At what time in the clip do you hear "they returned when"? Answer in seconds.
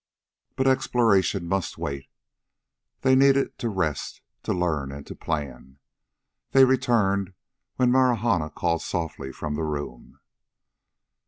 6.53-7.91